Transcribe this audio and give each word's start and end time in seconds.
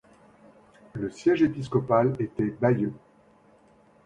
Le 0.93 1.11
siège 1.11 1.43
épiscopal 1.43 2.15
était 2.17 2.55
Bayeux. 2.59 2.95